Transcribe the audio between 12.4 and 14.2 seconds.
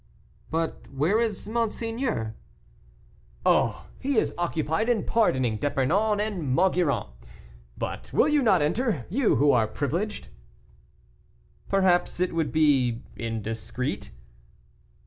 be indiscreet."